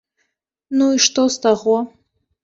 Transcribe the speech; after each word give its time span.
Ну 0.79 0.87
і 0.95 1.01
што 1.07 1.25
з 1.35 1.43
таго? 1.43 1.75